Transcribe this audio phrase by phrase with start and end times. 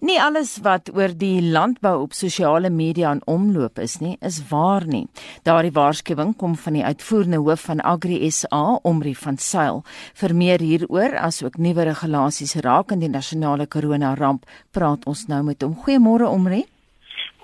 [0.00, 4.86] Nie alles wat oor die landbou op sosiale media in omloop is nie, is waar
[4.88, 5.02] nie.
[5.44, 9.82] Daardie waarskuwing kom van die uitvoerende hoof van Agri SA, Omri van Sail.
[10.16, 15.60] Vir meer hieroor, asook nuwe regulasies rakende die nasionale korona ramp, praat ons nou met
[15.60, 15.74] hom.
[15.84, 16.62] Goeiemôre Omri.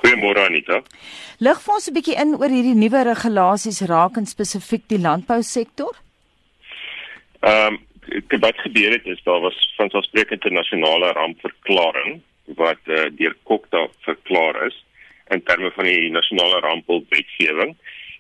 [0.01, 0.81] Goeiemôre Anita.
[1.45, 5.93] Lig vir ons 'n bietjie in oor hierdie nuwe regulasies rakende spesifiek die landbousektor.
[7.43, 7.79] Ehm um,
[8.41, 12.23] wat gebeur het is daar was van so 'n spreek internasionale rampverklaring
[12.55, 14.85] wat uh, deur Kokta verklaar is
[15.35, 17.75] in terme van die nasionale rampwetgewing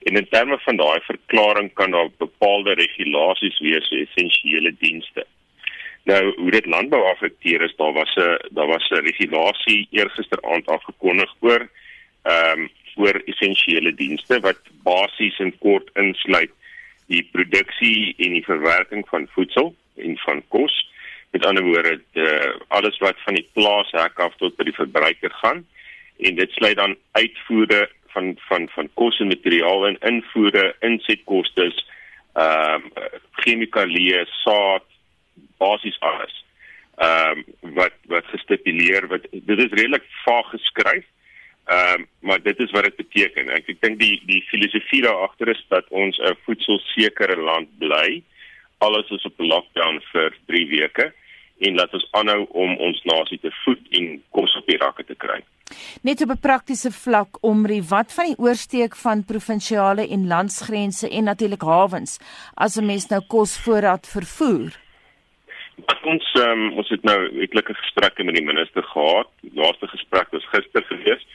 [0.06, 5.27] en in terme van daai verklaring kan daar bepaalde regulasies wees vir essensiële dienste.
[6.06, 11.34] Nou hoe dit landbou afekteer is, daar was 'n daar was 'n regulasie eergisteraand afgekondig
[11.40, 11.68] oor
[12.23, 16.51] ehm um, oor essensiële dienste wat basies in kort insluit
[17.06, 20.77] die produksie en die verwerking van voedsel en van kos
[21.30, 25.66] Met ander woorde, uh, alles wat van die plaashek af tot by die verbruiker gaan
[26.16, 31.71] en dit sluit dan uitvoere van van van kos en materiaal en invoere, insetkoste,
[32.33, 33.10] ehm uh,
[33.43, 34.87] chemikalieë, saad,
[35.60, 36.45] basies alles.
[36.96, 41.05] Ehm um, wat wat gestipuleer wat dit is redelik vaag geskryf.
[41.65, 43.51] Ehm um, maar dit is wat dit beteken.
[43.59, 48.23] Ek ek dink die die filosofie daar agter is dat ons 'n voedselsekere land bly.
[48.79, 51.13] Alles is op lockdown vir 3 weke
[51.59, 55.15] en laat ons aanhou om ons nasie te voed en kos op die rakke te
[55.15, 55.41] kry.
[56.02, 61.24] Net op 'n praktiese vlak omrie wat van die oorsteek van provinsiale en landsgrense en
[61.24, 62.18] natuurlik hawens
[62.55, 64.71] as 'n mens nou kos voorraad vervoer.
[65.87, 69.28] Wat ons um, ons het nou etlike gesprekke met die minister gehad.
[69.41, 71.27] Die laaste gesprek was gister gewees.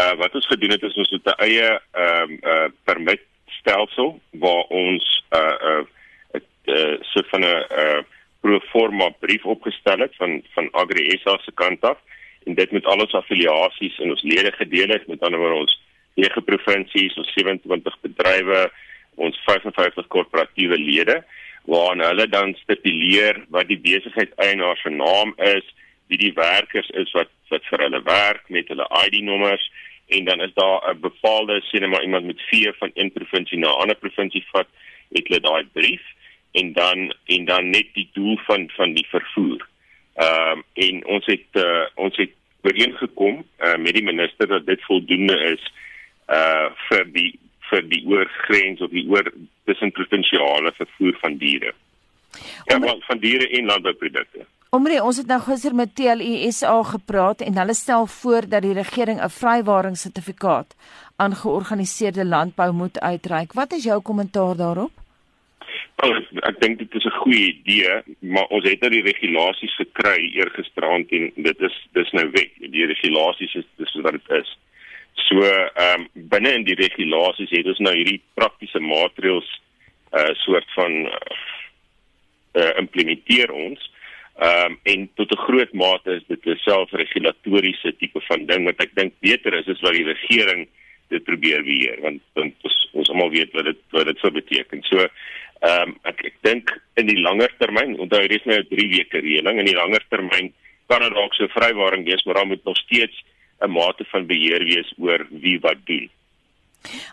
[0.00, 4.20] Uh wat ons gedoen het is ons het 'n eie ehm um, uh permit stelsel
[4.30, 5.84] waar ons uh uh
[6.66, 8.02] uh, so van 'n uh
[8.46, 11.98] pro forma brief opgestel het van van Agri SA se kant af.
[12.44, 15.06] En dit met al ons affiliasies en ons lede gedeel het.
[15.06, 15.78] Met ander woorde ons
[16.14, 18.60] nege provinsies ons 27 bedrywe
[19.16, 21.16] ons 55 korporatiewe lede
[21.66, 25.66] waarin hulle dan stipuleer wat die besigheid eienaar se naam is
[26.06, 29.64] wie die werkers is wat wat vir hulle werk met hulle ID nommers.
[30.14, 33.70] En dan is daar 'n bepaalde sien maar iemand met vier van een provinsie na
[33.70, 34.68] 'n ander provinsie vat
[35.12, 36.04] het hulle daai brief
[36.60, 39.66] en dan en dan net die doel van van die vervoer.
[40.14, 44.84] Ehm uh, en ons het uh, ons het ooreengekom uh, met die minister dat dit
[44.84, 45.72] voldoende is
[46.26, 47.32] uh vir die
[47.70, 49.30] vir die oorgrens of die oor
[49.64, 51.72] tussen provinsiale vervoer van diere.
[52.66, 54.46] Ja, Omre, van diere en landbouprodukte.
[54.76, 59.22] Omre, ons het nou gister met TLISA gepraat en hulle stel voor dat die regering
[59.22, 60.76] 'n vrywaringssertifikaat
[61.16, 63.52] aan georganiseerde landbou moet uitreik.
[63.52, 64.92] Wat is jou kommentaar daarop?
[65.96, 69.76] Wel, ek, ek dink dit is 'n goeie idee, maar ons het nou die regulasies
[69.80, 72.50] gekry eergisterand en dit is dis nou weg.
[72.60, 74.50] Die regulasies is dis wat dit is.
[75.26, 79.48] So, ehm um, binne in die regulasies het ons nou hierdie praktiese maatreëls
[80.12, 80.92] uh soort van
[82.60, 83.90] uh implementeer ons.
[84.36, 88.80] Ehm um, en tot 'n groot mate is dit 'n selfregulatoriese tipe van ding wat
[88.84, 90.68] ek dink beter is as wat die regering
[91.08, 94.82] dit probeer beheer want want ons ons almal weet wat dit wat dit sou beteken.
[94.82, 95.08] So
[95.64, 98.88] Ehm um, ek ek dink in die langer termyn, onthou hier is nou 'n 3
[98.92, 100.52] weke reëling, in die langer termyn
[100.86, 103.24] kan dit dalk so vrywaring wees, maar daar moet nog steeds
[103.64, 106.10] 'n mate van beheer wees oor wie wat doen.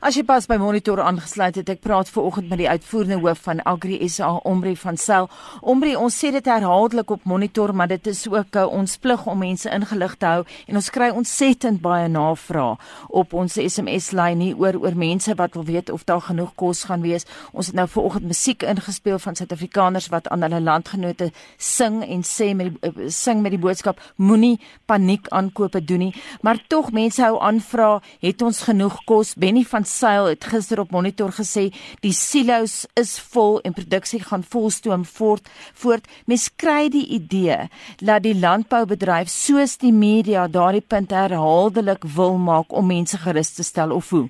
[0.02, 3.44] As jy pas by monitor aangesluit het, ek praat ver oggend met die uitvoerende hoof
[3.46, 5.30] van Agri SA Omri van Sel.
[5.62, 9.40] Omri, ons sê dit herhaaldelik op monitor, maar dit is ook uh, ons plig om
[9.40, 12.76] mense ingelig te hou en ons kry ontsettend baie navrae
[13.10, 16.84] op ons SMS lyn hier oor oor mense wat wil weet of daar genoeg kos
[16.90, 17.28] gaan wees.
[17.52, 22.24] Ons het nou ver oggend musiek ingespeel van Suid-Afrikaners wat aan hulle landgenote sing en
[22.28, 26.92] sê met die uh, sing met die boodskap moenie paniek aankope doen nie, maar tog
[26.96, 29.34] mense hou aanvra, het ons genoeg kos?
[29.40, 31.70] Benny Annie van Sail het gister op monitor gesê
[32.04, 35.48] die silo's is vol en produksie gaan volstoom voort
[35.80, 36.04] voort.
[36.28, 37.70] Mens kry die idee
[38.04, 43.64] dat die landboubedryf soos die media daardie punt herhaaldelik wil maak om mense gerus te
[43.64, 44.28] stel of hoe?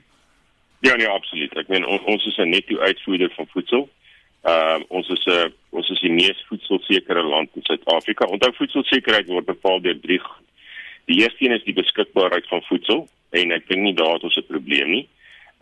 [0.86, 1.58] Ja nee, absoluut.
[1.58, 3.90] Ek meen on, ons is 'n netto uitvoerder van voedsel.
[4.44, 8.26] Ehm uh, ons is 'n ons is die mees voedselsekere land in Suid-Afrika.
[8.26, 10.22] Onthou voedselsekerheid word bepaal deur drie
[11.06, 14.38] Die eerste een is die beskikbaarheid van voedsel en ek dink nie daar het ons
[14.38, 15.08] 'n probleem nie.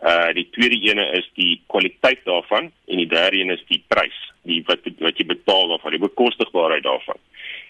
[0.02, 4.18] Uh die tweede ene is die kwaliteit daarvan en die derde een is die prys,
[4.42, 7.20] die wat wat jy betaal daarvoor, die bekostigbaarheid daarvan.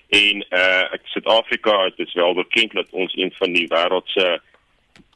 [0.08, 4.40] En uh ek Suid-Afrika het dit wel bekend dat ons een van die wêreld se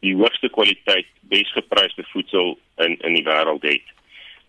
[0.05, 3.95] die hoogste kwaliteit besgepryste voedsel in in die wêreld het.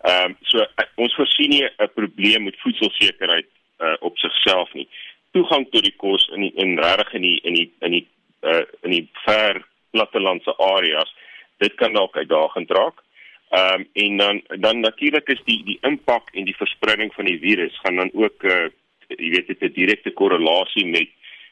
[0.04, 3.48] Ehm um, so uh, ons voorsien nie 'n probleem met voedselsekerheid
[3.80, 4.88] uh op sigself nie.
[5.30, 8.04] toegang tot die kos in die, in regtig in die in die in die
[8.42, 9.62] uh, in die ver
[9.96, 11.10] plattelandse areas
[11.58, 13.04] dit kan dalk uitdagend raak.
[13.50, 17.38] Ehm um, en dan dan natuurlik is die die impak en die verspreiding van die
[17.38, 18.66] virus gaan dan ook uh,
[19.08, 21.08] jy weet dit 'n direkte korrelasie met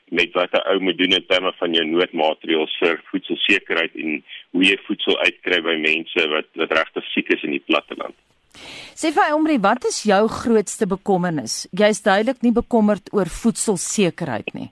[0.08, 4.62] met wat 'n ou moet doen in terme van jou noodmaatreëls vir voedselsekerheid en hoe
[4.64, 8.14] jy voedsel uitkry by mense wat wat regtig siek is in die platteland.
[8.94, 11.66] Sê vir Omri, wat is jou grootste bekommernis?
[11.72, 14.70] Jy's duidelik nie bekommerd oor voedselsekerheid nie.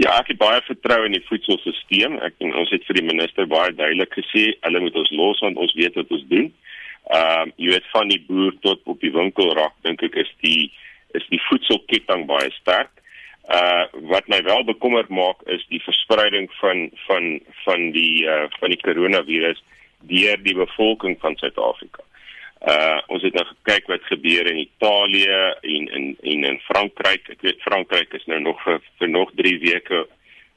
[0.00, 2.16] Ja, ek het baie vertroue in die voedselstelsel.
[2.24, 5.60] Ek en ons het vir die minister baie duidelik gesê, hulle moet ons los want
[5.60, 6.48] ons weet wat ons doen.
[7.12, 10.70] Ehm uh, jy weet van die boer tot op die winkelrak dink ek is die
[11.18, 12.92] is die voedselketting baie sterk.
[13.50, 18.70] Uh wat my wel bekommerd maak is die verspreiding van van van die uh van
[18.70, 19.60] die koronavirus
[20.08, 22.06] deur die bevolking van Suid-Afrika.
[22.62, 27.28] Uh ons het nou gekyk wat gebeur in Italië en in en in Frankryk.
[27.34, 30.06] Ek weet Frankryk is nou nog vir, vir nog 3 weke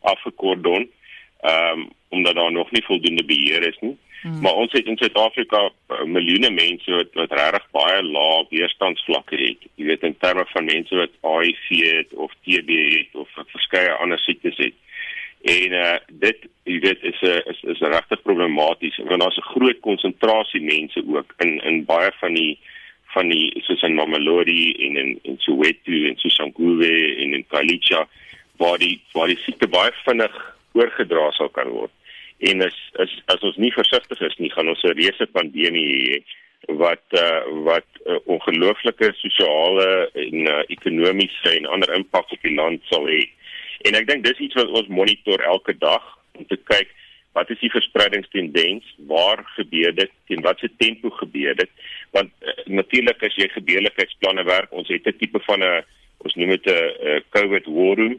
[0.02, 0.90] afgekordon.
[1.42, 3.98] Ehm um, omdat daar nog nie voldoende beheer is nie.
[4.22, 4.42] Hmm.
[4.42, 9.66] Maar ons het in Suid-Afrika uh, miljoene mense wat wat regtig baie lae weerstandsvlakke het.
[9.76, 14.20] Jy weet in terme van mense wat HIV het of TB het of verskeie ander
[14.20, 14.78] siektes het.
[15.46, 19.80] En uh dit jy weet is 'n is is regtig problematies want daar's 'n groot
[19.80, 22.58] konsentrasie mense ook in in baie van die
[23.14, 28.08] van die soos in Mamelodi en in in Soweto en Soshanguve en in Kalicha
[28.58, 30.36] waar die waar die siekte baie vinnig
[30.74, 31.92] oorgedra sal kan word.
[32.38, 36.24] En as as as ons nie versigtig is nie, gaan ons 'n reuse pandemie hê
[36.68, 42.82] wat uh, wat uh, ongelooflike sosiale en uh, ekonomiese en ander impak op die land
[42.90, 43.22] sal hê.
[43.86, 46.04] En ek dink dis iets wat ons monitor elke dag
[46.38, 46.92] om te kyk
[47.36, 51.72] wat is die verspreidingstendens, waar gebeur dit en wat se tempo gebeur dit?
[52.16, 55.84] Want uh, natuurlik as jy gebeurlikheidsplanne werk, ons het 'n tipe van 'n
[56.24, 58.16] ons noem dit 'n COVID war room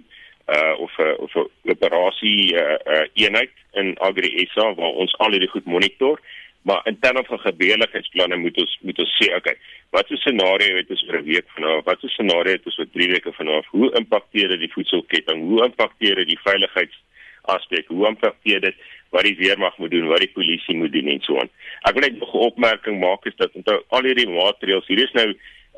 [0.47, 5.31] uh of 'n of 'n operasie uh, uh eenheid in Agri SA waar ons al
[5.31, 6.21] hierdie goed monitor
[6.67, 9.55] maar in terme van gebeurlikheidsplanne moet ons moet ons sê okay
[9.95, 12.67] wat is 'n scenario het ons vir 'n week vanaf wat is 'n scenario het
[12.67, 15.39] ons vir 3 weke vanaf hoe impakteer dit die voedselketting?
[15.49, 18.75] Hoe impakteer dit die veiligheidsaspek hoe impakteer dit
[19.11, 21.51] wat die weermag moet doen wat die polisie moet doen en so aan?
[21.83, 25.29] Ek wil net 'n opmerking maak is dat onthou al hierdie maatreëls hier is nou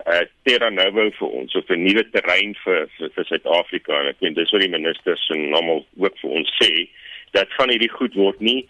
[0.06, 4.00] uh, terra nova vir ons of 'n nuwe terrein vir vir, Suid-Afrika.
[4.00, 6.88] En ek weet dis wat die ministers en normaal ook vir ons sê
[7.32, 8.66] dat van hierdie goed word nie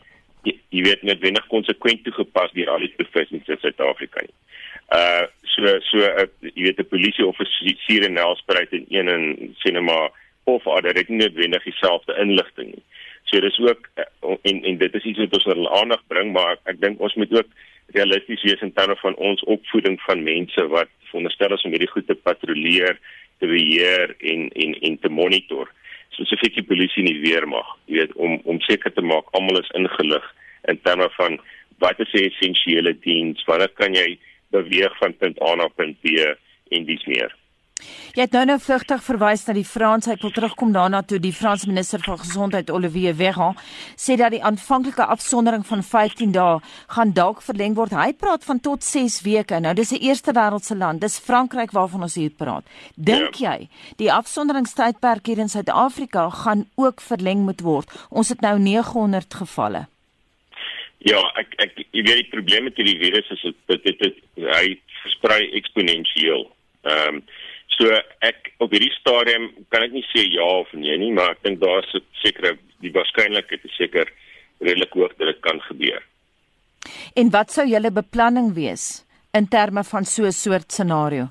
[0.48, 4.34] jy, jy weet net wenig konsekwent toegepas deur al die provinsies in Suid-Afrika nie.
[4.94, 10.10] Uh so so uh, jy weet 'n polisie offisier in Nelspruit en een in Cinema
[10.44, 12.84] of ander het nie noodwendig dieselfde inligting nie.
[13.24, 16.56] So dis ook uh, en en dit is iets wat ons hulle aandag bring maar
[16.56, 17.50] ek, ek dink ons moet ook
[17.96, 22.06] realisties wees in terme van ons opvoeding van mense wat veronderstel is om hierdie goed
[22.06, 22.98] te patrolleer,
[23.40, 25.68] te beheer en en en te monitor
[26.18, 29.74] spesifiek die polisie nie weer mag, jy weet, om om seker te maak almal is
[29.78, 30.26] ingelig
[30.64, 31.38] in terme van
[31.78, 34.18] wat is die essensiële diens, wat kan jy
[34.50, 36.16] beweeg van punt A na punt B
[36.70, 37.34] en dis meer.
[38.16, 40.08] Jy het nou nou vlugtig verwys na die Frans.
[40.10, 43.54] Ek wil terugkom daarna toe die Franse minister van gesondheid Olivier Véran
[43.94, 46.56] sê dat die aanvanklike afsondering van 15 dae
[46.96, 47.94] gaan dalk verleng word.
[47.94, 49.60] Hy praat van tot 6 weke.
[49.60, 51.00] Nou dis 'n eerste wêreldse land.
[51.00, 52.64] Dis Frankryk waarvan ons hier praat.
[52.96, 53.52] Dink ja.
[53.52, 57.90] jy die afsonderingstydperk hier in Suid-Afrika gaan ook verleng moet word?
[58.10, 59.86] Ons het nou 900 gevalle.
[60.98, 64.78] Ja, ek ek jy weet die probleem met hierdie virus is dit dit, dit hy
[65.02, 66.48] versprei eksponensieel.
[66.84, 67.22] Ehm um,
[67.78, 67.94] So
[68.26, 71.60] ek op hierdie stadium kan ek nie sê ja of nee nie, maar ek dink
[71.62, 71.90] daar's
[72.24, 74.10] seker die waarskynlikheid is seker
[74.58, 76.02] redelik hoog dat dit kan gebeur.
[77.14, 79.04] En wat sou julle beplanning wees
[79.38, 81.28] in terme van so 'n soort scenario?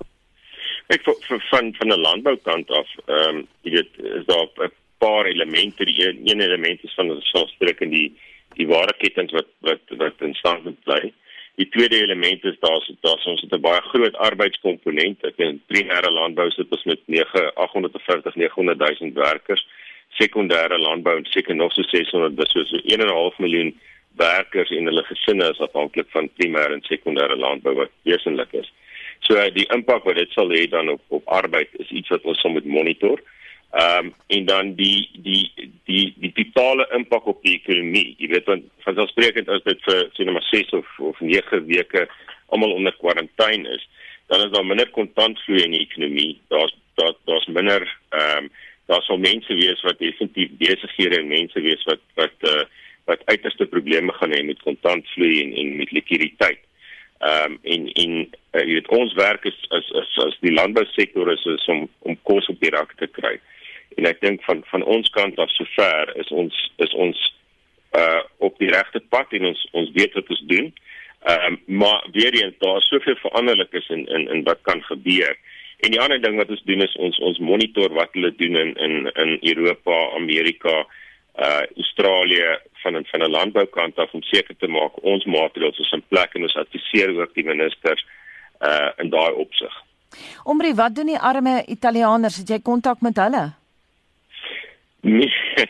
[0.88, 4.72] Ek vir, vir van van 'n landboukant af, ehm um, jy weet is daar 'n
[5.00, 8.10] paar elemente, die een, een element is van ons selfstreek in die
[8.58, 11.02] die ware ketting wat wat wat in stand moet bly.
[11.58, 15.26] Die tweede element is daar's daar's ons het 'n baie groot arbeidskomponent.
[15.26, 19.68] Ek in primêre landbou sit ons met 9 850 900 000 werkers.
[20.22, 23.80] Sekondêre landbou en seker nog so 600 dis so 1.5 miljoen
[24.16, 28.72] werkers en hulle gesinne is afhanklik van primêre en sekondêre landbou wat wesentlik is.
[29.20, 32.42] So die impak wat dit sal hê dan op op arbeid is iets wat ons
[32.42, 33.22] sal moet monitor.
[33.72, 35.52] Ehm um, en dan die die
[35.86, 38.16] die die totale impak op die ekonomie.
[38.18, 42.08] Jy weet want vanselfsprekend as dit vir sien maar 6 of of 9 weke
[42.48, 43.84] almal onder kwarantyne is,
[44.32, 46.40] dan is daar minder kontantvloei in die ekonomie.
[46.48, 48.50] Daar's daar daar's minder ehm um,
[48.88, 52.64] daar sal mense wees wat definitief besighede en mense wees wat wat uh,
[53.06, 56.64] wat uiterste probleme gaan hê met kontantvloei en en met likwiditeit.
[57.20, 58.16] Ehm um, en en
[58.54, 62.20] uh, jy weet ons werk is is is as die landbousektor is, is om om
[62.24, 63.36] kos op die rak te kry.
[63.98, 67.22] En ek dink van van ons kant af sover is ons is ons
[67.98, 70.74] uh op die regte pad en ons ons weet wat ons doen.
[71.25, 75.34] Ehm um, maar weer eens daar is soveel veranderlikes in in in wat kan gebeur.
[75.77, 78.75] En die ander ding wat ons doen is ons ons monitor wat hulle doen in
[78.75, 80.86] in in Europa, Amerika,
[81.48, 85.92] uh Australië van 'n van 'n landboukant af om seker te maak ons maatreëls is
[85.92, 88.06] in plek en ons adviseer ook die ministers
[88.62, 89.84] uh in daai opsig.
[90.44, 92.38] Omri, wat doen die arme Italianers?
[92.38, 93.51] Het jy kontak met hulle?
[95.08, 95.32] Nee,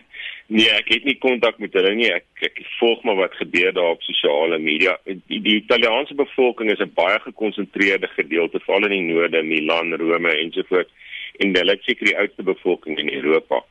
[0.58, 2.10] nee, ek het nie kontak met hulle nie.
[2.14, 4.98] Ek, ek volg maar wat gebeur daar op sosiale media.
[5.06, 10.34] Die, die Italiaanse bevolking is 'n baie gekonsentreerde gedeelte, veral in die noorde, Milan, Rome
[10.38, 10.94] ensovoorts.
[11.38, 13.64] En hulle is seker die oudste bevolking in Europa.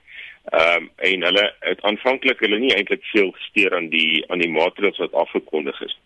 [0.46, 4.50] Ehm um, en hulle het aanvanklik hulle nie eintlik veel gesteer aan die aan die
[4.50, 5.96] maatreëls wat afgekondig is.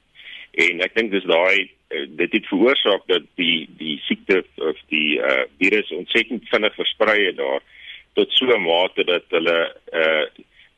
[0.64, 5.18] En ek dink dis daai eh, dit het veroorsaak dat die die siekte of die
[5.18, 7.60] uh virus ontsettend vinnig versprei het daar
[8.14, 9.58] tot so 'n mate dat hulle
[9.92, 10.24] uh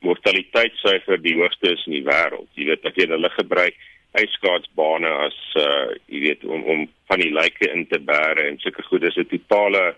[0.03, 2.49] mortaliteitssyfer die hoogste is in die wêreld.
[2.59, 3.77] Jy weet dat jy hulle gebruik
[4.19, 8.83] ijskaatsbane as uh jy weet om om van die lyke in te bære en sulke
[8.83, 9.95] goed is 'n totale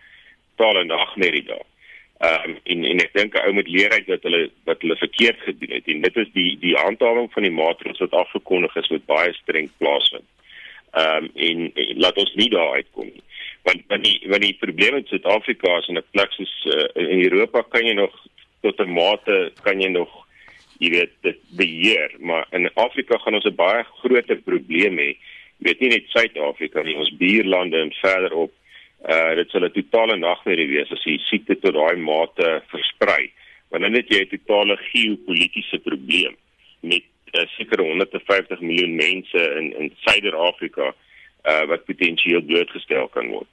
[0.57, 1.67] totale nagmerrie daar.
[2.19, 5.41] Ehm um, en en ek dink ou moet leer uit dat hulle wat hulle verkeerd
[5.41, 9.07] gedoen het en dit is die die handhawing van die maatreëls wat afgekondig is met
[9.07, 10.29] baie streng plaasvind.
[10.93, 13.25] Ehm um, en, en laat ons nie daar uitkom nie.
[13.64, 17.23] Want want die want die probleem met Suid-Afrika is in 'n plek soos uh, in
[17.25, 18.12] Europa kan jy nog
[18.61, 20.11] tot 'n mate kan jy nog
[20.78, 25.11] jy weet dit beheer, maar in Afrika gaan ons 'n baie groter probleem hê.
[25.59, 28.52] Jy weet nie net Suid-Afrika nie, ons buurlande en verderop
[29.09, 33.30] uh dit sal 'n totale nagmerrie wees as die siekte tot daai mate versprei.
[33.71, 36.37] Want dan het jy 'n totale geopolitiese probleem
[36.80, 40.94] met uh, seker 150 miljoen mense in in Suider-Afrika
[41.45, 43.49] uh wat potensieel blootgestel kan word.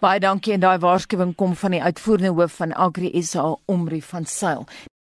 [0.00, 4.24] Baie dankie en daai waarskuwing kom van die uitvoerende hoof van Agri SA Omri van
[4.24, 4.66] Sail.